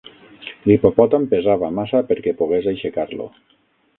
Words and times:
L'hipopòtam 0.69 1.27
pesava 1.33 1.69
massa 1.81 2.01
perquè 2.13 2.35
pogués 2.39 2.71
aixecar-lo. 2.75 3.31